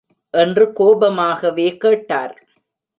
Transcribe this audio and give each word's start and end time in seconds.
என்று 0.33 0.65
கோபமாகவே 0.79 1.77
கேட்டார். 1.77 2.35